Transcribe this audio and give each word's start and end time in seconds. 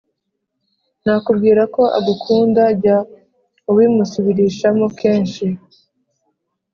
nakubwira 1.03 1.61
ko 1.75 1.83
agukunda, 1.97 2.63
jya 2.81 2.97
ubimusubirishamo 3.69 4.85
kenshi, 4.99 5.45